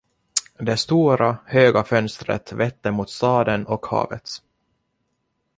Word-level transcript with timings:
Det 0.59 0.77
stora, 0.77 1.37
höga 1.45 1.83
fönstret 1.83 2.51
vette 2.51 2.91
mot 2.91 3.09
staden 3.09 3.65
och 3.67 3.85
havet. 3.85 4.29